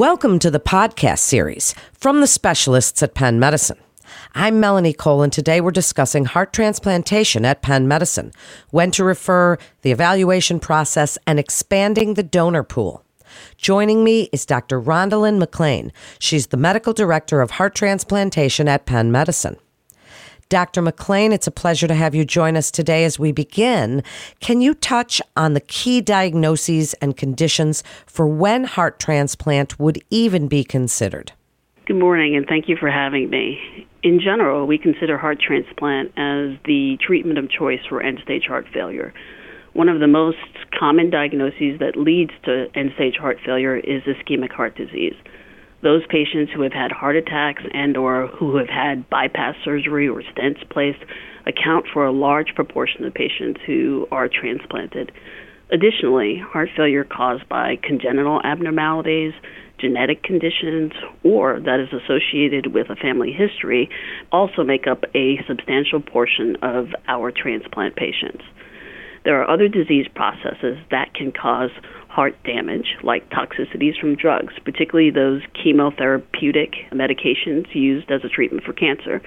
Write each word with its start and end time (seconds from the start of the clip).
Welcome 0.00 0.38
to 0.38 0.50
the 0.50 0.58
podcast 0.58 1.18
series 1.18 1.74
from 1.92 2.22
the 2.22 2.26
specialists 2.26 3.02
at 3.02 3.12
Penn 3.12 3.38
Medicine. 3.38 3.76
I'm 4.34 4.58
Melanie 4.58 4.94
Cole, 4.94 5.20
and 5.20 5.30
today 5.30 5.60
we're 5.60 5.72
discussing 5.72 6.24
heart 6.24 6.54
transplantation 6.54 7.44
at 7.44 7.60
Penn 7.60 7.86
Medicine, 7.86 8.32
when 8.70 8.92
to 8.92 9.04
refer, 9.04 9.58
the 9.82 9.90
evaluation 9.90 10.58
process, 10.58 11.18
and 11.26 11.38
expanding 11.38 12.14
the 12.14 12.22
donor 12.22 12.62
pool. 12.62 13.04
Joining 13.58 14.02
me 14.02 14.30
is 14.32 14.46
Dr. 14.46 14.80
Rhondalyn 14.80 15.38
McLean. 15.38 15.92
She's 16.18 16.46
the 16.46 16.56
medical 16.56 16.94
director 16.94 17.42
of 17.42 17.50
heart 17.50 17.74
transplantation 17.74 18.68
at 18.68 18.86
Penn 18.86 19.12
Medicine. 19.12 19.58
Dr. 20.50 20.82
McLean, 20.82 21.32
it's 21.32 21.46
a 21.46 21.52
pleasure 21.52 21.86
to 21.86 21.94
have 21.94 22.12
you 22.12 22.24
join 22.24 22.56
us 22.56 22.72
today 22.72 23.04
as 23.04 23.20
we 23.20 23.30
begin. 23.30 24.02
Can 24.40 24.60
you 24.60 24.74
touch 24.74 25.22
on 25.36 25.54
the 25.54 25.60
key 25.60 26.00
diagnoses 26.00 26.92
and 26.94 27.16
conditions 27.16 27.84
for 28.04 28.26
when 28.26 28.64
heart 28.64 28.98
transplant 28.98 29.78
would 29.78 30.02
even 30.10 30.48
be 30.48 30.64
considered? 30.64 31.30
Good 31.86 32.00
morning, 32.00 32.34
and 32.34 32.46
thank 32.48 32.68
you 32.68 32.76
for 32.76 32.90
having 32.90 33.30
me. 33.30 33.86
In 34.02 34.18
general, 34.18 34.66
we 34.66 34.76
consider 34.76 35.16
heart 35.16 35.38
transplant 35.40 36.08
as 36.16 36.58
the 36.64 36.98
treatment 37.00 37.38
of 37.38 37.48
choice 37.48 37.80
for 37.88 38.02
end 38.02 38.18
stage 38.24 38.46
heart 38.48 38.66
failure. 38.74 39.14
One 39.74 39.88
of 39.88 40.00
the 40.00 40.08
most 40.08 40.38
common 40.76 41.10
diagnoses 41.10 41.78
that 41.78 41.96
leads 41.96 42.32
to 42.46 42.66
end 42.74 42.90
stage 42.96 43.14
heart 43.14 43.38
failure 43.46 43.76
is 43.76 44.02
ischemic 44.02 44.50
heart 44.50 44.76
disease 44.76 45.14
those 45.82 46.02
patients 46.08 46.52
who 46.54 46.62
have 46.62 46.72
had 46.72 46.92
heart 46.92 47.16
attacks 47.16 47.62
and 47.72 47.96
or 47.96 48.28
who 48.28 48.56
have 48.56 48.68
had 48.68 49.08
bypass 49.08 49.54
surgery 49.64 50.08
or 50.08 50.22
stents 50.22 50.68
placed 50.70 51.02
account 51.46 51.86
for 51.92 52.04
a 52.04 52.12
large 52.12 52.54
proportion 52.54 53.04
of 53.04 53.14
patients 53.14 53.60
who 53.66 54.06
are 54.10 54.28
transplanted. 54.28 55.10
Additionally, 55.72 56.36
heart 56.36 56.68
failure 56.76 57.04
caused 57.04 57.48
by 57.48 57.76
congenital 57.82 58.40
abnormalities, 58.44 59.32
genetic 59.78 60.22
conditions, 60.22 60.92
or 61.22 61.60
that 61.60 61.80
is 61.80 61.88
associated 61.92 62.74
with 62.74 62.90
a 62.90 62.96
family 62.96 63.32
history 63.32 63.88
also 64.30 64.62
make 64.62 64.86
up 64.86 65.04
a 65.14 65.38
substantial 65.48 66.00
portion 66.00 66.56
of 66.62 66.88
our 67.08 67.32
transplant 67.32 67.96
patients. 67.96 68.42
There 69.24 69.40
are 69.40 69.50
other 69.50 69.68
disease 69.68 70.06
processes 70.14 70.78
that 70.90 71.12
can 71.14 71.32
cause 71.32 71.70
heart 72.08 72.34
damage, 72.44 72.96
like 73.02 73.28
toxicities 73.30 73.98
from 74.00 74.16
drugs, 74.16 74.54
particularly 74.64 75.10
those 75.10 75.42
chemotherapeutic 75.54 76.90
medications 76.90 77.72
used 77.74 78.10
as 78.10 78.24
a 78.24 78.28
treatment 78.28 78.64
for 78.64 78.72
cancer. 78.72 79.22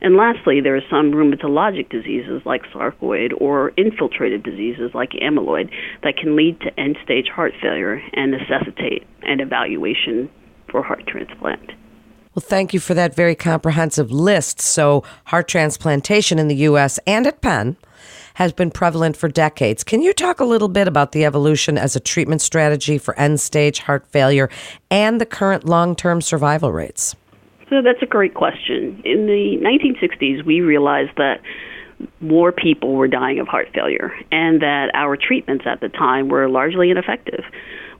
And 0.00 0.16
lastly, 0.16 0.60
there 0.60 0.76
are 0.76 0.82
some 0.90 1.12
rheumatologic 1.12 1.88
diseases 1.88 2.42
like 2.44 2.62
sarcoid 2.66 3.32
or 3.40 3.70
infiltrative 3.72 4.44
diseases 4.44 4.90
like 4.94 5.12
amyloid 5.12 5.70
that 6.02 6.16
can 6.18 6.36
lead 6.36 6.60
to 6.60 6.78
end 6.78 6.98
stage 7.02 7.28
heart 7.28 7.54
failure 7.62 8.02
and 8.12 8.32
necessitate 8.32 9.06
an 9.22 9.40
evaluation 9.40 10.28
for 10.70 10.82
heart 10.82 11.06
transplant. 11.06 11.72
Well, 12.34 12.44
thank 12.46 12.74
you 12.74 12.80
for 12.80 12.92
that 12.92 13.14
very 13.14 13.34
comprehensive 13.34 14.12
list. 14.12 14.60
So, 14.60 15.04
heart 15.24 15.48
transplantation 15.48 16.38
in 16.38 16.48
the 16.48 16.56
U.S. 16.56 16.98
and 17.06 17.26
at 17.26 17.40
Penn 17.40 17.78
has 18.36 18.52
been 18.52 18.70
prevalent 18.70 19.16
for 19.16 19.28
decades. 19.28 19.82
Can 19.82 20.02
you 20.02 20.12
talk 20.12 20.40
a 20.40 20.44
little 20.44 20.68
bit 20.68 20.86
about 20.86 21.12
the 21.12 21.24
evolution 21.24 21.78
as 21.78 21.96
a 21.96 22.00
treatment 22.00 22.42
strategy 22.42 22.98
for 22.98 23.18
end 23.18 23.40
stage 23.40 23.78
heart 23.78 24.06
failure 24.08 24.50
and 24.90 25.18
the 25.18 25.24
current 25.24 25.64
long 25.64 25.96
term 25.96 26.20
survival 26.20 26.70
rates? 26.70 27.16
So, 27.70 27.80
that's 27.80 28.02
a 28.02 28.06
great 28.06 28.34
question. 28.34 29.00
In 29.06 29.26
the 29.26 29.56
1960s, 29.62 30.44
we 30.44 30.60
realized 30.60 31.16
that 31.16 31.40
more 32.20 32.52
people 32.52 32.94
were 32.94 33.08
dying 33.08 33.38
of 33.38 33.48
heart 33.48 33.68
failure 33.72 34.12
and 34.30 34.60
that 34.60 34.90
our 34.92 35.16
treatments 35.16 35.64
at 35.66 35.80
the 35.80 35.88
time 35.88 36.28
were 36.28 36.46
largely 36.46 36.90
ineffective. 36.90 37.42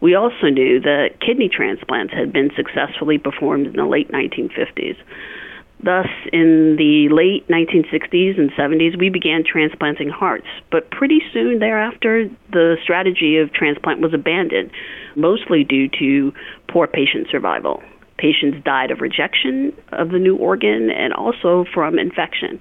We 0.03 0.15
also 0.15 0.51
knew 0.51 0.81
that 0.81 1.19
kidney 1.21 1.49
transplants 1.49 2.13
had 2.13 2.31
been 2.31 2.51
successfully 2.55 3.17
performed 3.17 3.69
in 3.69 3.73
the 3.73 3.87
late 3.87 4.11
1950s. 4.11 4.97
Thus, 5.87 6.09
in 6.33 6.75
the 6.77 7.09
late 7.15 7.47
1960s 7.47 8.37
and 8.37 8.51
70s, 8.59 8.99
we 8.99 9.09
began 9.09 9.45
transplanting 9.45 10.09
hearts. 10.09 10.49
But 10.73 10.91
pretty 10.91 11.21
soon 11.33 11.61
thereafter, 11.61 12.29
the 12.51 12.77
strategy 12.83 13.37
of 13.37 13.53
transplant 13.53 14.01
was 14.01 14.13
abandoned, 14.13 14.73
mostly 15.15 15.63
due 15.63 15.89
to 16.01 16.33
poor 16.67 16.89
patient 16.89 17.29
survival. 17.31 17.85
Patients 18.19 18.65
died 18.65 18.91
of 18.91 19.01
rejection 19.01 19.73
of 19.93 20.11
the 20.11 20.19
new 20.19 20.35
organ 20.35 20.91
and 20.91 21.13
also 21.13 21.65
from 21.73 22.01
infection. 22.01 22.59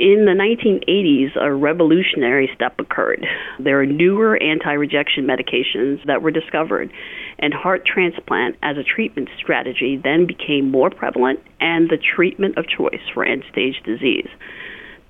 In 0.00 0.24
the 0.24 0.32
1980s, 0.32 1.36
a 1.36 1.52
revolutionary 1.52 2.48
step 2.54 2.80
occurred. 2.80 3.22
There 3.58 3.82
are 3.82 3.84
newer 3.84 4.42
anti 4.42 4.72
rejection 4.72 5.26
medications 5.26 6.02
that 6.06 6.22
were 6.22 6.30
discovered, 6.30 6.90
and 7.38 7.52
heart 7.52 7.84
transplant 7.84 8.56
as 8.62 8.78
a 8.78 8.82
treatment 8.82 9.28
strategy 9.36 10.00
then 10.02 10.26
became 10.26 10.70
more 10.70 10.88
prevalent 10.88 11.40
and 11.60 11.90
the 11.90 11.98
treatment 11.98 12.56
of 12.56 12.64
choice 12.66 13.02
for 13.12 13.26
end 13.26 13.44
stage 13.52 13.74
disease. 13.84 14.28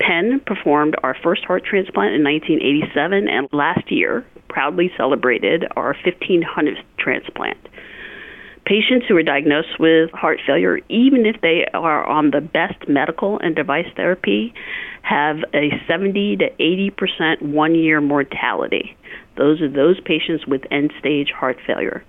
Penn 0.00 0.40
performed 0.44 0.96
our 1.04 1.16
first 1.22 1.44
heart 1.44 1.62
transplant 1.64 2.16
in 2.16 2.24
1987 2.24 3.28
and 3.28 3.46
last 3.52 3.92
year 3.92 4.26
proudly 4.48 4.90
celebrated 4.96 5.66
our 5.76 5.94
1500th 6.04 6.82
transplant 6.98 7.58
patients 8.70 9.04
who 9.08 9.16
are 9.16 9.22
diagnosed 9.24 9.80
with 9.80 10.12
heart 10.12 10.38
failure, 10.46 10.78
even 10.88 11.26
if 11.26 11.40
they 11.40 11.66
are 11.74 12.06
on 12.06 12.30
the 12.30 12.40
best 12.40 12.88
medical 12.88 13.36
and 13.40 13.56
device 13.56 13.88
therapy, 13.96 14.54
have 15.02 15.38
a 15.52 15.70
70 15.88 16.36
to 16.36 16.44
80 16.60 16.90
percent 16.90 17.42
one 17.42 17.74
year 17.74 18.00
mortality. 18.00 18.96
Those 19.36 19.60
are 19.60 19.68
those 19.68 20.00
patients 20.00 20.46
with 20.46 20.62
end 20.70 20.92
stage 21.00 21.32
heart 21.34 21.58
failure. 21.66 22.04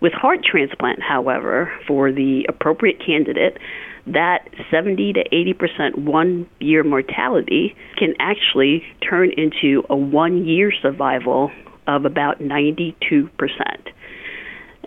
With 0.00 0.12
heart 0.12 0.44
transplant, 0.44 1.02
however, 1.02 1.72
for 1.88 2.12
the 2.12 2.46
appropriate 2.48 3.04
candidate, 3.04 3.58
that 4.06 4.48
70 4.70 5.14
to 5.14 5.24
80 5.32 5.52
percent 5.54 5.98
one 5.98 6.48
year 6.60 6.84
mortality 6.84 7.74
can 7.96 8.14
actually 8.20 8.84
turn 9.02 9.32
into 9.32 9.82
a 9.90 9.96
one 9.96 10.46
year 10.46 10.72
survival 10.80 11.50
of 11.88 12.04
about 12.04 12.40
92 12.40 13.28
percent 13.36 13.88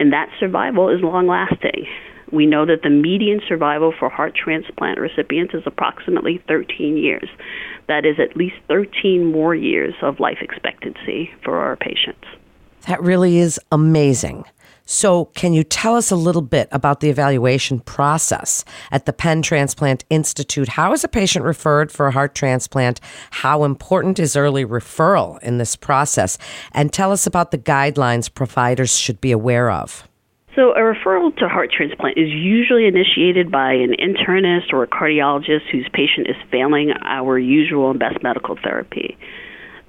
and 0.02 0.12
that 0.12 0.32
survival 0.40 0.90
is 0.90 1.00
long 1.04 1.28
lasting. 1.28 1.86
We 2.32 2.48
know 2.48 2.66
that 2.66 2.82
the 2.82 2.90
median 2.90 3.40
survival 3.48 3.94
for 3.98 4.10
heart 4.10 4.34
transplant 4.34 5.00
recipients 5.00 5.54
is 5.54 5.62
approximately 5.68 6.42
13 6.48 6.98
years. 6.98 7.30
That 7.88 8.04
is 8.04 8.16
at 8.20 8.36
least 8.36 8.56
13 8.68 9.24
more 9.24 9.54
years 9.54 9.94
of 10.02 10.20
life 10.20 10.40
expectancy 10.42 11.30
for 11.44 11.60
our 11.60 11.76
patients. 11.76 12.26
That 12.88 13.00
really 13.04 13.38
is 13.38 13.60
amazing. 13.72 14.44
So, 14.94 15.26
can 15.36 15.54
you 15.54 15.64
tell 15.64 15.96
us 15.96 16.12
a 16.12 16.18
little 16.18 16.42
bit 16.42 16.68
about 16.74 17.00
the 17.00 17.10
evaluation 17.10 17.80
process 17.80 18.66
at 18.92 19.06
the 19.06 19.14
Penn 19.14 19.42
Transplant 19.42 20.04
Institute? 20.10 20.68
How 20.68 20.92
is 20.92 21.06
a 21.06 21.08
patient 21.08 21.46
referred 21.46 21.94
for 21.94 22.08
a 22.08 22.12
heart 22.12 22.36
transplant? 22.36 23.00
How 23.32 23.64
important 23.64 24.20
is 24.20 24.36
early 24.36 24.66
referral 24.66 25.42
in 25.44 25.60
this 25.60 25.78
process? 25.78 26.38
And 26.74 26.92
tell 26.92 27.14
us 27.14 27.26
about 27.26 27.52
the 27.52 27.58
guidelines 27.58 28.32
providers 28.32 29.00
should 29.00 29.22
be 29.22 29.32
aware 29.32 29.72
of. 29.72 30.06
So, 30.58 30.74
a 30.74 30.80
referral 30.80 31.34
to 31.38 31.48
heart 31.48 31.72
transplant 31.72 32.18
is 32.18 32.28
usually 32.30 32.86
initiated 32.86 33.50
by 33.50 33.72
an 33.72 33.96
internist 33.98 34.74
or 34.74 34.84
a 34.84 34.88
cardiologist 34.88 35.72
whose 35.72 35.88
patient 35.94 36.28
is 36.28 36.36
failing 36.52 36.92
our 37.06 37.40
usual 37.40 37.92
and 37.92 38.00
best 38.00 38.22
medical 38.22 38.58
therapy. 38.62 39.18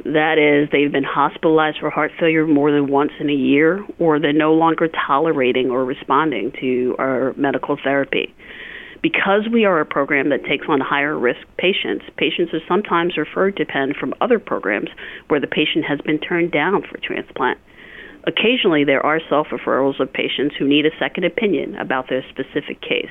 That 0.04 0.36
is, 0.36 0.68
they've 0.72 0.90
been 0.90 1.04
hospitalized 1.04 1.78
for 1.78 1.88
heart 1.88 2.10
failure 2.18 2.46
more 2.46 2.72
than 2.72 2.88
once 2.88 3.12
in 3.20 3.30
a 3.30 3.34
year, 3.34 3.86
or 4.00 4.18
they're 4.18 4.32
no 4.32 4.52
longer 4.52 4.88
tolerating 4.88 5.70
or 5.70 5.84
responding 5.84 6.52
to 6.60 6.96
our 6.98 7.34
medical 7.36 7.78
therapy. 7.82 8.34
Because 9.00 9.48
we 9.52 9.64
are 9.64 9.80
a 9.80 9.86
program 9.86 10.30
that 10.30 10.44
takes 10.44 10.66
on 10.68 10.80
higher 10.80 11.18
risk 11.18 11.40
patients, 11.56 12.04
patients 12.16 12.52
are 12.52 12.62
sometimes 12.68 13.16
referred 13.16 13.56
to 13.56 13.64
Penn 13.64 13.94
from 13.98 14.14
other 14.20 14.38
programs 14.38 14.88
where 15.28 15.40
the 15.40 15.46
patient 15.46 15.84
has 15.84 16.00
been 16.00 16.18
turned 16.18 16.52
down 16.52 16.82
for 16.82 16.98
transplant. 16.98 17.58
Occasionally, 18.24 18.84
there 18.84 19.04
are 19.04 19.20
self 19.28 19.48
referrals 19.48 19.98
of 19.98 20.12
patients 20.12 20.54
who 20.56 20.68
need 20.68 20.86
a 20.86 20.96
second 20.98 21.24
opinion 21.24 21.74
about 21.76 22.08
their 22.08 22.24
specific 22.30 22.80
case. 22.80 23.10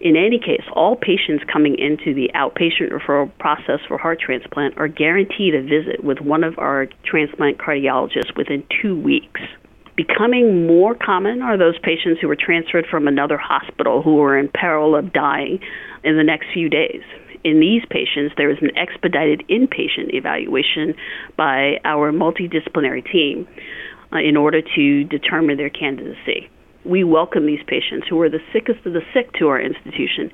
In 0.00 0.16
any 0.16 0.38
case, 0.38 0.62
all 0.74 0.94
patients 0.94 1.42
coming 1.52 1.76
into 1.76 2.14
the 2.14 2.30
outpatient 2.34 2.92
referral 2.92 3.30
process 3.38 3.80
for 3.88 3.98
heart 3.98 4.20
transplant 4.20 4.78
are 4.78 4.86
guaranteed 4.86 5.54
a 5.54 5.62
visit 5.62 6.04
with 6.04 6.20
one 6.20 6.44
of 6.44 6.56
our 6.58 6.86
transplant 7.04 7.58
cardiologists 7.58 8.36
within 8.36 8.62
two 8.80 8.98
weeks. 8.98 9.40
Becoming 9.96 10.68
more 10.68 10.94
common 10.94 11.42
are 11.42 11.58
those 11.58 11.76
patients 11.80 12.20
who 12.20 12.30
are 12.30 12.36
transferred 12.36 12.86
from 12.88 13.08
another 13.08 13.36
hospital 13.36 14.00
who 14.00 14.22
are 14.22 14.38
in 14.38 14.48
peril 14.48 14.94
of 14.94 15.12
dying 15.12 15.58
in 16.04 16.16
the 16.16 16.22
next 16.22 16.46
few 16.54 16.68
days. 16.68 17.02
In 17.42 17.58
these 17.58 17.82
patients, 17.90 18.34
there 18.36 18.50
is 18.50 18.58
an 18.60 18.76
expedited 18.76 19.42
inpatient 19.48 20.14
evaluation 20.14 20.94
by 21.36 21.80
our 21.84 22.12
multidisciplinary 22.12 23.04
team 23.10 23.48
uh, 24.12 24.18
in 24.18 24.36
order 24.36 24.62
to 24.76 25.04
determine 25.04 25.56
their 25.56 25.70
candidacy 25.70 26.48
we 26.84 27.04
welcome 27.04 27.46
these 27.46 27.62
patients 27.66 28.06
who 28.08 28.20
are 28.20 28.30
the 28.30 28.40
sickest 28.52 28.84
of 28.86 28.92
the 28.92 29.02
sick 29.12 29.32
to 29.34 29.48
our 29.48 29.60
institution 29.60 30.30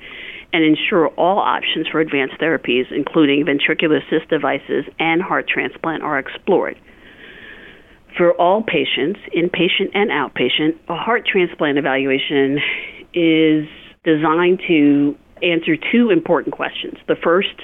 and 0.53 0.65
ensure 0.65 1.09
all 1.09 1.39
options 1.39 1.89
for 1.89 2.01
advanced 2.01 2.39
therapies, 2.41 2.85
including 2.91 3.45
ventricular 3.45 4.01
assist 4.07 4.29
devices 4.31 4.85
and 4.99 5.21
heart 5.21 5.49
transplant, 5.49 6.03
are 6.03 6.19
explored. 6.19 6.79
For 8.17 8.33
all 8.35 8.63
patients, 8.63 9.19
inpatient 9.35 9.91
and 9.95 10.11
outpatient, 10.11 10.79
a 10.89 10.95
heart 10.95 11.27
transplant 11.27 11.79
evaluation 11.79 12.61
is 13.13 13.67
designed 14.05 14.63
to 14.69 15.17
answer 15.43 15.77
two 15.77 16.11
important 16.11 16.55
questions. 16.55 16.95
The 17.09 17.17
first, 17.17 17.55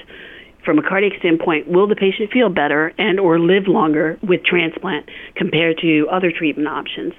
from 0.65 0.77
a 0.77 0.81
cardiac 0.81 1.13
standpoint, 1.19 1.69
will 1.69 1.87
the 1.87 1.95
patient 1.95 2.31
feel 2.31 2.49
better 2.49 2.93
and 2.97 3.19
or 3.19 3.39
live 3.39 3.67
longer 3.67 4.19
with 4.21 4.43
transplant 4.43 5.09
compared 5.35 5.77
to 5.79 6.07
other 6.11 6.31
treatment 6.31 6.67
options? 6.67 7.13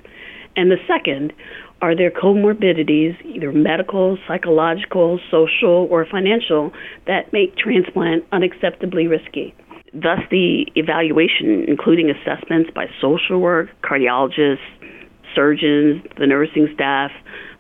And 0.57 0.71
the 0.71 0.77
second, 0.87 1.33
are 1.81 1.97
there 1.97 2.11
comorbidities, 2.11 3.17
either 3.25 3.53
medical, 3.53 4.19
psychological, 4.29 5.19
social, 5.31 5.89
or 5.91 6.07
financial, 6.07 6.73
that 7.07 7.33
make 7.33 7.57
transplant 7.57 8.29
unacceptably 8.31 9.09
risky? 9.09 9.55
Thus, 9.95 10.21
the 10.31 10.67
evaluation, 10.75 11.65
including 11.69 12.11
assessments 12.11 12.71
by 12.75 12.87
social 13.01 13.41
work, 13.41 13.69
cardiologists, 13.83 14.59
surgeons, 15.35 16.03
the 16.19 16.27
nursing 16.27 16.69
staff, 16.75 17.11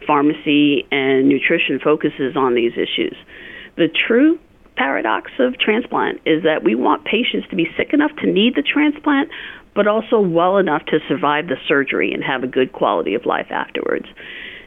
pharmacy, 0.06 0.86
and 0.90 1.28
nutrition, 1.28 1.78
focuses 1.82 2.36
on 2.36 2.54
these 2.54 2.72
issues. 2.72 3.16
The 3.76 3.88
true 3.88 4.38
paradox 4.76 5.30
of 5.38 5.58
transplant 5.58 6.20
is 6.26 6.42
that 6.42 6.64
we 6.64 6.74
want 6.74 7.04
patients 7.04 7.48
to 7.50 7.56
be 7.56 7.66
sick 7.76 7.92
enough 7.92 8.10
to 8.22 8.26
need 8.26 8.54
the 8.54 8.62
transplant, 8.62 9.28
but 9.74 9.86
also 9.86 10.20
well 10.20 10.58
enough 10.58 10.84
to 10.86 10.98
survive 11.08 11.46
the 11.46 11.56
surgery 11.66 12.12
and 12.12 12.22
have 12.22 12.42
a 12.42 12.46
good 12.46 12.72
quality 12.72 13.14
of 13.14 13.26
life 13.26 13.46
afterwards. 13.50 14.06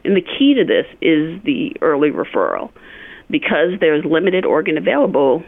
And 0.04 0.16
the 0.16 0.22
key 0.22 0.54
to 0.54 0.64
this 0.64 0.86
is 1.02 1.42
the 1.44 1.76
early 1.80 2.10
referral. 2.10 2.70
Because 3.28 3.80
there's 3.80 4.04
limited 4.04 4.44
organ 4.44 4.78
available, 4.78 5.42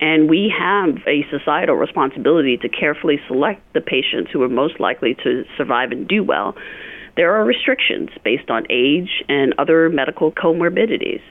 and 0.00 0.28
we 0.28 0.52
have 0.56 0.96
a 1.06 1.24
societal 1.30 1.76
responsibility 1.76 2.58
to 2.58 2.68
carefully 2.68 3.18
select 3.26 3.62
the 3.72 3.80
patients 3.80 4.30
who 4.30 4.42
are 4.42 4.48
most 4.48 4.78
likely 4.78 5.14
to 5.24 5.44
survive 5.56 5.90
and 5.90 6.06
do 6.06 6.22
well, 6.22 6.54
there 7.16 7.34
are 7.34 7.44
restrictions 7.44 8.10
based 8.24 8.50
on 8.50 8.66
age 8.70 9.22
and 9.28 9.54
other 9.58 9.88
medical 9.88 10.32
comorbidities. 10.32 11.22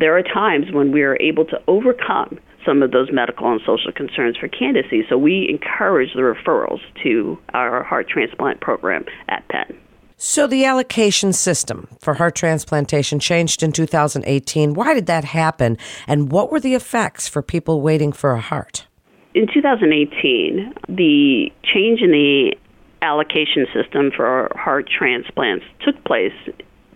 There 0.00 0.16
are 0.16 0.22
times 0.22 0.72
when 0.72 0.92
we 0.92 1.02
are 1.02 1.18
able 1.20 1.44
to 1.44 1.60
overcome 1.68 2.38
some 2.64 2.82
of 2.82 2.90
those 2.90 3.12
medical 3.12 3.52
and 3.52 3.60
social 3.66 3.92
concerns 3.92 4.34
for 4.34 4.48
candidacy, 4.48 5.04
so 5.10 5.18
we 5.18 5.46
encourage 5.46 6.14
the 6.14 6.22
referrals 6.22 6.80
to 7.02 7.38
our 7.52 7.82
heart 7.82 8.08
transplant 8.08 8.62
program 8.62 9.04
at 9.28 9.46
Penn. 9.48 9.78
So, 10.16 10.46
the 10.46 10.64
allocation 10.64 11.34
system 11.34 11.86
for 12.00 12.14
heart 12.14 12.34
transplantation 12.34 13.18
changed 13.18 13.62
in 13.62 13.72
2018. 13.72 14.72
Why 14.72 14.94
did 14.94 15.04
that 15.04 15.24
happen? 15.24 15.76
And 16.06 16.32
what 16.32 16.50
were 16.50 16.60
the 16.60 16.74
effects 16.74 17.28
for 17.28 17.42
people 17.42 17.82
waiting 17.82 18.12
for 18.12 18.32
a 18.32 18.40
heart? 18.40 18.86
In 19.34 19.46
2018, 19.52 20.74
the 20.88 21.52
change 21.62 22.00
in 22.00 22.10
the 22.10 22.54
allocation 23.02 23.66
system 23.74 24.12
for 24.16 24.50
heart 24.54 24.88
transplants 24.88 25.66
took 25.84 26.02
place 26.04 26.32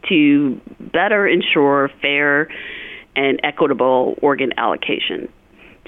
to 0.09 0.61
better 0.93 1.27
ensure 1.27 1.91
fair 2.01 2.49
and 3.17 3.41
equitable 3.43 4.17
organ 4.23 4.53
allocation, 4.57 5.29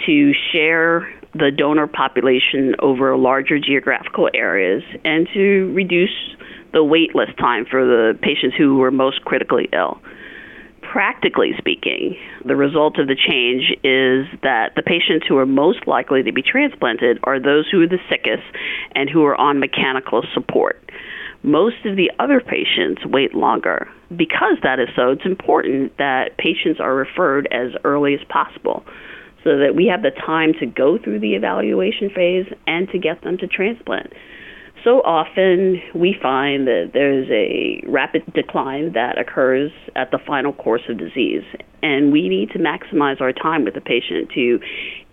to 0.07 0.33
share 0.53 1.13
the 1.35 1.51
donor 1.51 1.87
population 1.87 2.75
over 2.81 3.17
larger 3.17 3.59
geographical 3.59 4.29
areas, 4.35 4.83
and 5.05 5.29
to 5.35 5.73
reduce 5.75 6.35
the 6.73 6.83
wait 6.85 7.15
list 7.15 7.37
time 7.39 7.65
for 7.65 7.85
the 7.85 8.19
patients 8.23 8.57
who 8.57 8.77
were 8.77 8.91
most 8.91 9.25
critically 9.25 9.69
ill. 9.73 10.01
Practically 10.83 11.53
speaking, 11.59 12.17
the 12.45 12.57
result 12.57 12.99
of 12.99 13.09
the 13.09 13.17
change 13.17 13.73
is 13.83 14.27
that 14.43 14.73
the 14.77 14.83
patients 14.83 15.27
who 15.27 15.37
are 15.37 15.47
most 15.47 15.87
likely 15.87 16.23
to 16.23 16.33
be 16.33 16.43
transplanted 16.43 17.19
are 17.25 17.41
those 17.41 17.69
who 17.71 17.83
are 17.83 17.89
the 17.89 17.99
sickest 18.09 18.45
and 18.95 19.11
who 19.11 19.25
are 19.25 19.39
on 19.39 19.59
mechanical 19.59 20.23
support. 20.33 20.91
Most 21.43 21.85
of 21.85 21.97
the 21.97 22.11
other 22.19 22.41
patients 22.41 23.05
wait 23.05 23.35
longer. 23.35 23.89
Because 24.15 24.59
that 24.63 24.79
is 24.79 24.89
so, 24.95 25.11
it's 25.11 25.27
important 25.27 25.97
that 25.99 26.37
patients 26.39 26.81
are 26.81 26.95
referred 26.95 27.49
as 27.51 27.73
early 27.85 28.15
as 28.15 28.21
possible 28.29 28.85
so 29.43 29.59
that 29.59 29.75
we 29.75 29.87
have 29.87 30.03
the 30.03 30.11
time 30.11 30.53
to 30.61 30.67
go 30.67 30.99
through 30.99 31.21
the 31.21 31.35
evaluation 31.35 32.11
phase 32.11 32.47
and 32.67 32.89
to 32.91 32.99
get 32.99 33.23
them 33.23 33.39
to 33.39 33.47
transplant 33.47 34.13
so 34.87 35.01
often 35.01 35.83
we 35.97 36.17
find 36.23 36.69
that 36.69 36.91
there's 36.95 37.29
a 37.29 37.83
rapid 37.89 38.23
decline 38.35 38.93
that 38.93 39.19
occurs 39.19 39.73
at 39.97 40.13
the 40.13 40.19
final 40.25 40.53
course 40.53 40.83
of 40.89 40.97
disease, 40.97 41.43
and 41.83 42.13
we 42.13 42.29
need 42.29 42.51
to 42.51 42.61
maximize 42.61 43.21
our 43.21 43.33
time 43.33 43.65
with 43.65 43.75
the 43.75 43.81
patient 43.81 44.31
to 44.33 44.61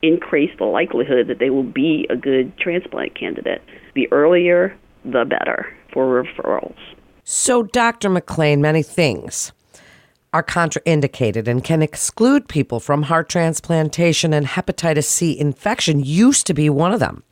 increase 0.03 0.51
the 0.59 0.65
likelihood 0.65 1.27
that 1.27 1.39
they 1.39 1.49
will 1.49 1.63
be 1.63 2.05
a 2.11 2.15
good 2.15 2.55
transplant 2.59 3.17
candidate. 3.19 3.63
The 3.95 4.07
earlier, 4.11 4.77
the 5.03 5.25
better 5.27 5.75
for 5.91 6.23
referrals. 6.23 6.77
So, 7.23 7.63
Dr. 7.63 8.09
McLean, 8.09 8.61
many 8.61 8.83
things 8.83 9.53
are 10.33 10.43
contraindicated 10.43 11.47
and 11.47 11.63
can 11.63 11.81
exclude 11.81 12.49
people 12.49 12.79
from 12.79 13.03
heart 13.03 13.29
transplantation, 13.29 14.33
and 14.33 14.47
hepatitis 14.47 15.05
C 15.05 15.39
infection 15.39 16.03
used 16.03 16.47
to 16.47 16.53
be 16.53 16.69
one 16.69 16.91
of 16.91 16.99
them. 16.99 17.23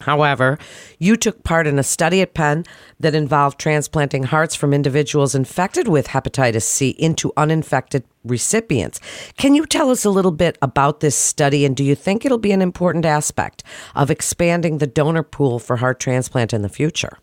However, 0.00 0.58
you 0.98 1.16
took 1.16 1.44
part 1.44 1.66
in 1.66 1.78
a 1.78 1.82
study 1.82 2.20
at 2.20 2.34
Penn 2.34 2.64
that 3.00 3.14
involved 3.14 3.58
transplanting 3.58 4.24
hearts 4.24 4.54
from 4.54 4.72
individuals 4.72 5.34
infected 5.34 5.88
with 5.88 6.08
hepatitis 6.08 6.62
C 6.62 6.90
into 6.90 7.32
uninfected 7.36 8.04
recipients. 8.24 9.00
Can 9.36 9.54
you 9.54 9.66
tell 9.66 9.90
us 9.90 10.04
a 10.04 10.10
little 10.10 10.32
bit 10.32 10.58
about 10.62 11.00
this 11.00 11.16
study 11.16 11.64
and 11.64 11.76
do 11.76 11.84
you 11.84 11.94
think 11.94 12.24
it'll 12.24 12.38
be 12.38 12.52
an 12.52 12.62
important 12.62 13.06
aspect 13.06 13.62
of 13.94 14.10
expanding 14.10 14.78
the 14.78 14.86
donor 14.86 15.22
pool 15.22 15.58
for 15.58 15.76
heart 15.76 16.00
transplant 16.00 16.52
in 16.52 16.62
the 16.62 16.68
future? 16.68 17.18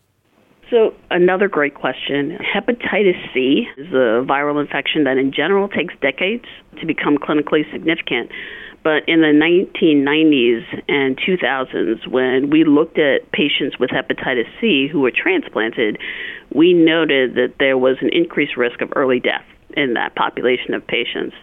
So, 0.72 0.94
another 1.10 1.48
great 1.48 1.74
question. 1.74 2.38
Hepatitis 2.40 3.34
C 3.34 3.68
is 3.76 3.88
a 3.88 4.24
viral 4.24 4.58
infection 4.58 5.04
that, 5.04 5.18
in 5.18 5.30
general, 5.30 5.68
takes 5.68 5.92
decades 6.00 6.46
to 6.80 6.86
become 6.86 7.18
clinically 7.18 7.70
significant. 7.70 8.30
But 8.82 9.06
in 9.06 9.20
the 9.20 9.36
1990s 9.36 10.82
and 10.88 11.18
2000s, 11.18 12.08
when 12.08 12.48
we 12.48 12.64
looked 12.64 12.98
at 12.98 13.30
patients 13.32 13.78
with 13.78 13.90
hepatitis 13.90 14.48
C 14.62 14.88
who 14.90 15.00
were 15.00 15.12
transplanted, 15.14 15.98
we 16.54 16.72
noted 16.72 17.34
that 17.34 17.56
there 17.58 17.76
was 17.76 17.98
an 18.00 18.08
increased 18.10 18.56
risk 18.56 18.80
of 18.80 18.90
early 18.96 19.20
death 19.20 19.44
in 19.76 19.92
that 19.92 20.14
population 20.14 20.72
of 20.72 20.86
patients. 20.86 21.36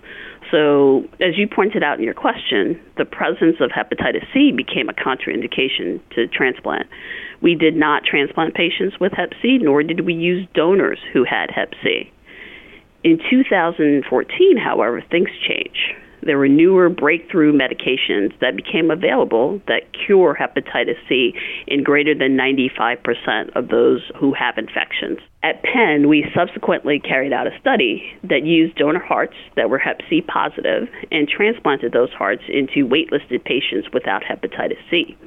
So, 0.52 1.04
as 1.20 1.38
you 1.38 1.48
pointed 1.48 1.84
out 1.84 2.00
in 2.00 2.04
your 2.04 2.14
question, 2.14 2.80
the 2.98 3.06
presence 3.06 3.58
of 3.60 3.70
hepatitis 3.70 4.26
C 4.34 4.52
became 4.52 4.90
a 4.90 4.94
contraindication 4.94 6.00
to 6.16 6.28
transplant. 6.28 6.88
We 7.42 7.56
did 7.56 7.76
not 7.76 8.04
transplant 8.04 8.56
patients 8.56 9.00
with 9.00 9.14
hep 9.14 9.34
C, 9.42 9.60
nor 9.62 9.84
did 9.84 10.06
we 10.06 10.14
use 10.14 10.48
donors 10.56 11.00
who 11.14 11.24
had 11.24 11.52
hep 11.52 11.74
C. 11.84 12.12
In 13.04 13.20
2014, 13.30 14.58
however, 14.58 15.02
things 15.10 15.30
changed 15.48 15.94
there 16.22 16.38
were 16.38 16.48
newer 16.48 16.90
breakthrough 16.90 17.54
medications 17.54 18.38
that 18.42 18.56
became 18.56 18.92
available 18.92 19.62
that 19.68 19.84
cure 20.06 20.38
hepatitis 20.40 20.98
C 21.08 21.34
in 21.68 21.84
greater 21.84 22.14
than 22.14 22.38
95% 22.38 23.56
of 23.56 23.70
those 23.70 24.02
who 24.20 24.34
have 24.34 24.58
infections. 24.58 25.20
At 25.44 25.64
Penn, 25.64 26.10
we 26.10 26.30
subsequently 26.36 27.00
carried 27.00 27.32
out 27.32 27.48
a 27.48 27.58
study 27.60 28.04
that 28.24 28.44
used 28.44 28.76
donor 28.76 29.00
hearts 29.00 29.36
that 29.56 29.70
were 29.70 29.80
hep 29.80 30.02
C 30.10 30.22
positive 30.22 30.88
and 31.12 31.28
transplanted 31.28 31.94
those 31.94 32.12
hearts 32.12 32.44
into 32.50 32.88
waitlisted 32.88 33.44
patients 33.46 33.88
without 33.94 34.24
hepatitis 34.24 34.80
C. 34.90 35.18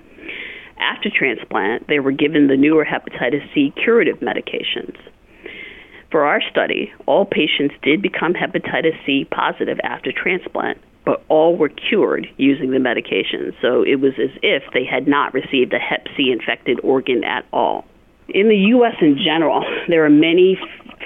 After 0.78 1.08
transplant, 1.11 1.87
they 1.88 2.00
were 2.00 2.12
given 2.12 2.49
the 2.49 2.56
newer 2.56 2.84
hepatitis 2.84 3.42
C 3.54 3.72
curative 3.82 4.18
medications. 4.18 4.96
For 6.12 6.26
our 6.26 6.42
study, 6.50 6.92
all 7.07 7.25
patients 7.25 7.75
did 7.83 8.02
become 8.02 8.35
hepatitis 8.35 8.95
C 9.07 9.26
positive 9.31 9.81
after 9.83 10.12
transplant, 10.12 10.76
but 11.07 11.25
all 11.28 11.57
were 11.57 11.71
cured 11.71 12.26
using 12.37 12.71
the 12.71 12.78
medication. 12.78 13.54
So 13.62 13.83
it 13.83 13.97
was 13.97 14.12
as 14.23 14.31
if 14.42 14.62
they 14.75 14.85
had 14.85 15.09
not 15.09 15.33
received 15.33 15.73
a 15.73 15.78
hep 15.78 16.07
C 16.14 16.31
infected 16.31 16.78
organ 16.85 17.25
at 17.25 17.47
all. 17.50 17.87
In 18.28 18.50
the 18.50 18.57
U.S. 18.76 18.95
in 19.00 19.16
general, 19.25 19.64
there 19.88 20.04
are 20.04 20.11
many 20.11 20.59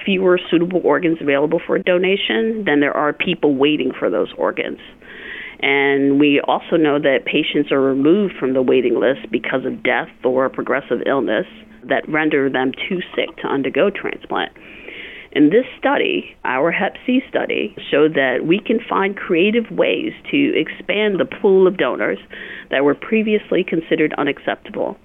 fewer 0.04 0.40
suitable 0.50 0.80
organs 0.84 1.18
available 1.20 1.60
for 1.64 1.78
donation 1.78 2.64
than 2.66 2.80
there 2.80 2.96
are 2.96 3.12
people 3.12 3.54
waiting 3.54 3.92
for 3.96 4.10
those 4.10 4.32
organs. 4.36 4.80
And 5.60 6.18
we 6.18 6.40
also 6.40 6.76
know 6.76 6.98
that 6.98 7.24
patients 7.24 7.70
are 7.70 7.80
removed 7.80 8.34
from 8.38 8.54
the 8.54 8.60
waiting 8.60 8.98
list 8.98 9.30
because 9.30 9.64
of 9.64 9.84
death 9.84 10.08
or 10.24 10.50
progressive 10.50 10.98
illness 11.06 11.46
that 11.84 12.06
render 12.08 12.50
them 12.50 12.72
too 12.88 12.98
sick 13.14 13.34
to 13.38 13.46
undergo 13.46 13.88
transplant. 13.88 14.52
In 15.32 15.50
this 15.50 15.66
study, 15.78 16.36
our 16.44 16.70
Hep 16.70 16.96
C 17.04 17.20
study, 17.28 17.74
showed 17.90 18.14
that 18.14 18.46
we 18.46 18.58
can 18.58 18.78
find 18.88 19.16
creative 19.16 19.70
ways 19.70 20.12
to 20.30 20.52
expand 20.58 21.18
the 21.18 21.24
pool 21.24 21.66
of 21.66 21.76
donors 21.76 22.18
that 22.70 22.84
were 22.84 22.94
previously 22.94 23.64
considered 23.64 24.14
unacceptable 24.18 24.96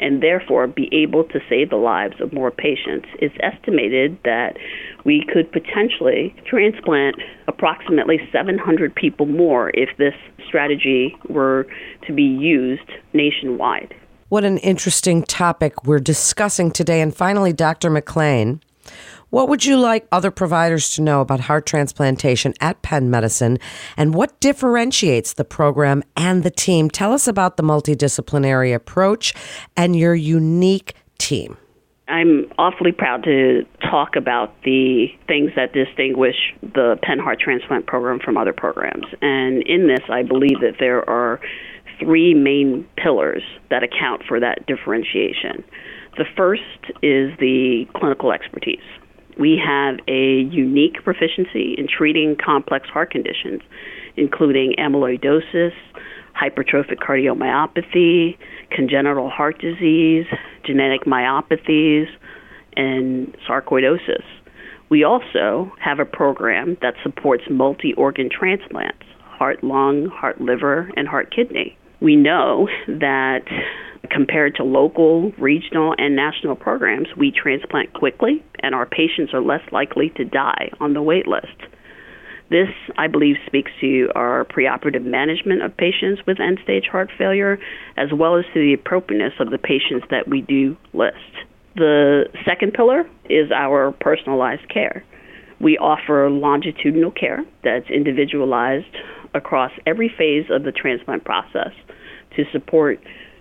and 0.00 0.22
therefore 0.22 0.66
be 0.66 0.88
able 0.92 1.24
to 1.24 1.40
save 1.48 1.70
the 1.70 1.76
lives 1.76 2.20
of 2.20 2.32
more 2.32 2.50
patients. 2.50 3.08
It's 3.20 3.34
estimated 3.40 4.18
that 4.24 4.56
we 5.04 5.24
could 5.32 5.50
potentially 5.50 6.34
transplant 6.46 7.16
approximately 7.48 8.18
700 8.32 8.94
people 8.94 9.26
more 9.26 9.70
if 9.74 9.88
this 9.96 10.14
strategy 10.46 11.16
were 11.28 11.66
to 12.06 12.12
be 12.12 12.22
used 12.22 12.88
nationwide. 13.12 13.94
What 14.28 14.44
an 14.44 14.58
interesting 14.58 15.22
topic 15.22 15.84
we're 15.84 15.98
discussing 16.00 16.70
today. 16.70 17.00
And 17.00 17.14
finally, 17.14 17.52
Dr. 17.52 17.90
McLean, 17.90 18.60
what 19.30 19.48
would 19.48 19.64
you 19.64 19.78
like 19.78 20.06
other 20.10 20.30
providers 20.30 20.94
to 20.94 21.02
know 21.02 21.20
about 21.20 21.40
heart 21.40 21.66
transplantation 21.66 22.54
at 22.60 22.80
Penn 22.82 23.10
Medicine 23.10 23.58
and 23.96 24.14
what 24.14 24.40
differentiates 24.40 25.34
the 25.34 25.44
program 25.44 26.02
and 26.16 26.42
the 26.42 26.50
team? 26.50 26.88
Tell 26.88 27.12
us 27.12 27.28
about 27.28 27.56
the 27.56 27.62
multidisciplinary 27.62 28.74
approach 28.74 29.34
and 29.76 29.94
your 29.94 30.14
unique 30.14 30.94
team. 31.18 31.58
I'm 32.08 32.50
awfully 32.56 32.92
proud 32.92 33.24
to 33.24 33.66
talk 33.82 34.16
about 34.16 34.54
the 34.62 35.08
things 35.26 35.50
that 35.56 35.74
distinguish 35.74 36.36
the 36.62 36.98
Penn 37.02 37.18
Heart 37.18 37.40
Transplant 37.40 37.86
Program 37.86 38.18
from 38.18 38.38
other 38.38 38.54
programs. 38.54 39.04
And 39.20 39.62
in 39.64 39.88
this, 39.88 40.00
I 40.08 40.22
believe 40.22 40.60
that 40.60 40.76
there 40.80 41.08
are 41.08 41.38
three 42.00 42.32
main 42.32 42.88
pillars 42.96 43.42
that 43.68 43.82
account 43.82 44.22
for 44.26 44.40
that 44.40 44.66
differentiation. 44.66 45.64
The 46.16 46.24
first 46.34 46.62
is 47.02 47.36
the 47.38 47.86
clinical 47.94 48.32
expertise. 48.32 48.80
We 49.38 49.60
have 49.64 50.00
a 50.08 50.40
unique 50.50 51.02
proficiency 51.04 51.74
in 51.78 51.86
treating 51.86 52.36
complex 52.44 52.88
heart 52.88 53.10
conditions, 53.10 53.62
including 54.16 54.74
amyloidosis, 54.78 55.72
hypertrophic 56.40 56.98
cardiomyopathy, 56.98 58.36
congenital 58.70 59.30
heart 59.30 59.60
disease, 59.60 60.26
genetic 60.64 61.04
myopathies, 61.04 62.06
and 62.76 63.36
sarcoidosis. 63.48 64.24
We 64.90 65.04
also 65.04 65.72
have 65.80 65.98
a 65.98 66.04
program 66.04 66.76
that 66.80 66.94
supports 67.02 67.44
multi 67.50 67.94
organ 67.94 68.28
transplants 68.30 69.04
heart, 69.20 69.62
lung, 69.62 70.06
heart, 70.06 70.40
liver, 70.40 70.90
and 70.96 71.06
heart, 71.06 71.32
kidney. 71.34 71.78
We 72.00 72.16
know 72.16 72.68
that 72.88 73.42
compared 74.10 74.54
to 74.56 74.64
local, 74.64 75.32
regional, 75.38 75.94
and 75.98 76.16
national 76.16 76.56
programs, 76.56 77.08
we 77.16 77.30
transplant 77.30 77.92
quickly 77.94 78.42
and 78.60 78.74
our 78.74 78.86
patients 78.86 79.32
are 79.32 79.40
less 79.40 79.62
likely 79.72 80.10
to 80.16 80.24
die 80.24 80.70
on 80.80 80.94
the 80.94 81.02
wait 81.02 81.26
list. 81.26 81.46
This, 82.50 82.68
I 82.96 83.08
believe, 83.08 83.36
speaks 83.46 83.70
to 83.80 84.08
our 84.14 84.46
preoperative 84.46 85.04
management 85.04 85.62
of 85.62 85.76
patients 85.76 86.22
with 86.26 86.40
end 86.40 86.58
stage 86.64 86.84
heart 86.90 87.10
failure, 87.18 87.58
as 87.96 88.08
well 88.12 88.36
as 88.36 88.44
to 88.54 88.60
the 88.60 88.72
appropriateness 88.72 89.34
of 89.38 89.50
the 89.50 89.58
patients 89.58 90.06
that 90.10 90.28
we 90.28 90.40
do 90.40 90.76
list. 90.94 91.16
The 91.76 92.24
second 92.46 92.72
pillar 92.72 93.04
is 93.28 93.52
our 93.52 93.92
personalized 94.00 94.68
care. 94.72 95.04
We 95.60 95.76
offer 95.76 96.30
longitudinal 96.30 97.10
care 97.10 97.44
that's 97.62 97.90
individualized 97.90 98.96
across 99.34 99.72
every 99.86 100.08
phase 100.08 100.46
of 100.50 100.62
the 100.62 100.72
transplant 100.72 101.24
process 101.24 101.72
to 102.36 102.44
support 102.50 102.98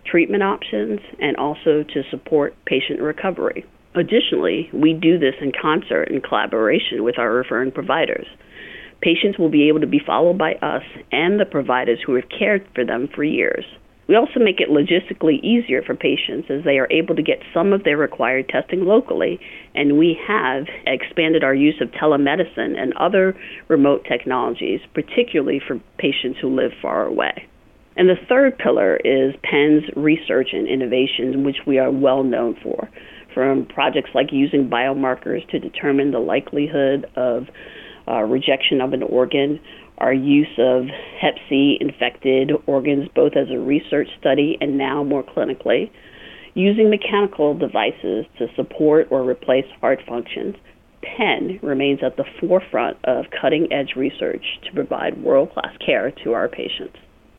treatment 0.10 0.44
options 0.44 1.00
and 1.20 1.38
also 1.38 1.84
to 1.84 2.04
support 2.10 2.56
patient 2.66 3.02
recovery. 3.02 3.66
Additionally, 3.96 4.70
we 4.74 4.94
do 4.94 5.18
this 5.18 5.36
in 5.42 5.52
concert 5.60 6.10
and 6.12 6.24
collaboration 6.24 7.04
with 7.04 7.18
our 7.18 7.32
referring 7.32 7.72
providers. 7.72 8.28
Patients 9.02 9.38
will 9.38 9.50
be 9.50 9.68
able 9.68 9.80
to 9.80 9.88
be 9.88 10.02
followed 10.06 10.38
by 10.38 10.54
us 10.56 10.84
and 11.12 11.40
the 11.40 11.46
providers 11.46 12.00
who 12.06 12.16
have 12.16 12.26
cared 12.30 12.68
for 12.74 12.86
them 12.86 13.08
for 13.14 13.24
years. 13.24 13.66
We 14.08 14.16
also 14.16 14.40
make 14.40 14.62
it 14.62 14.70
logistically 14.70 15.44
easier 15.44 15.82
for 15.82 15.94
patients 15.94 16.50
as 16.50 16.64
they 16.64 16.78
are 16.78 16.88
able 16.90 17.16
to 17.16 17.22
get 17.22 17.40
some 17.54 17.74
of 17.74 17.84
their 17.84 17.98
required 17.98 18.48
testing 18.48 18.86
locally, 18.86 19.40
and 19.76 19.98
we 19.98 20.18
have 20.28 20.66
expanded 20.86 21.44
our 21.44 21.54
use 21.54 21.82
of 21.82 21.92
telemedicine 21.92 22.78
and 22.78 22.94
other 22.94 23.38
remote 23.68 24.06
technologies, 24.10 24.80
particularly 24.94 25.60
for 25.66 25.82
patients 25.98 26.40
who 26.42 26.56
live 26.56 26.72
far 26.82 27.06
away. 27.06 27.48
And 27.98 28.08
the 28.08 28.16
third 28.30 28.60
pillar 28.60 28.98
is 28.98 29.34
Penn's 29.44 29.84
research 29.96 30.50
and 30.54 30.68
innovation, 30.68 31.44
which 31.44 31.58
we 31.66 31.80
are 31.80 31.90
well 31.90 32.24
known 32.24 32.56
for, 32.62 32.88
from 33.34 33.66
projects 33.66 34.12
like 34.14 34.28
using 34.32 34.70
biomarkers 34.70 35.50
to 35.50 35.58
determine 35.58 36.12
the 36.12 36.20
likelihood 36.20 37.10
of 37.16 37.48
uh, 38.08 38.22
rejection 38.22 38.82
of 38.82 38.94
an 38.94 39.02
organ, 39.02 39.60
our 39.98 40.14
use 40.14 40.60
of 40.60 40.86
hep 41.20 41.34
C 41.50 41.80
infected 41.82 42.52
organs, 42.68 43.10
both 43.16 43.34
as 43.36 43.50
a 43.50 43.58
research 43.58 44.10
study 44.20 44.60
and 44.62 44.78
now 44.78 45.04
more 45.04 45.24
clinically, 45.24 45.90
using 46.54 46.92
mechanical 46.92 47.58
devices 47.58 48.26
to 48.38 48.46
support 48.56 49.08
or 49.10 49.28
replace 49.28 49.66
heart 49.82 50.02
functions. 50.08 50.56
Penn 51.02 51.60
remains 51.64 52.02
at 52.04 52.16
the 52.16 52.26
forefront 52.40 52.98
of 53.06 53.26
cutting 53.42 53.74
edge 53.74 53.94
research 53.96 54.46
to 54.66 54.74
provide 54.74 55.24
world 55.24 55.52
class 55.52 55.76
care 55.84 56.12
to 56.24 56.34
our 56.34 56.48
patients. 56.48 56.98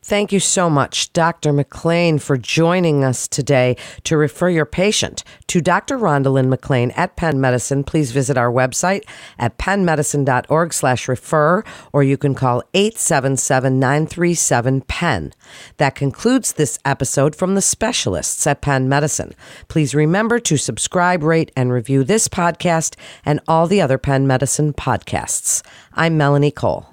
Thank 0.08 0.32
you 0.32 0.40
so 0.40 0.70
much, 0.70 1.12
Dr. 1.12 1.52
McLean, 1.52 2.18
for 2.18 2.38
joining 2.38 3.04
us 3.04 3.28
today 3.28 3.76
to 4.04 4.16
refer 4.16 4.48
your 4.48 4.64
patient 4.64 5.22
to 5.48 5.60
Dr. 5.60 5.98
Rhonda 5.98 6.48
McLean 6.48 6.92
at 6.92 7.16
Penn 7.16 7.42
Medicine. 7.42 7.84
Please 7.84 8.10
visit 8.10 8.38
our 8.38 8.50
website 8.50 9.02
at 9.38 9.58
pennmedicine.org 9.58 10.72
slash 10.72 11.08
refer, 11.08 11.62
or 11.92 12.02
you 12.02 12.16
can 12.16 12.34
call 12.34 12.62
877-937-PENN. 12.72 15.34
That 15.76 15.94
concludes 15.94 16.54
this 16.54 16.78
episode 16.86 17.36
from 17.36 17.54
the 17.54 17.60
specialists 17.60 18.46
at 18.46 18.62
Penn 18.62 18.88
Medicine. 18.88 19.34
Please 19.68 19.94
remember 19.94 20.38
to 20.38 20.56
subscribe, 20.56 21.22
rate, 21.22 21.52
and 21.54 21.70
review 21.70 22.02
this 22.02 22.28
podcast 22.28 22.96
and 23.26 23.40
all 23.46 23.66
the 23.66 23.82
other 23.82 23.98
Penn 23.98 24.26
Medicine 24.26 24.72
podcasts. 24.72 25.62
I'm 25.92 26.16
Melanie 26.16 26.50
Cole. 26.50 26.86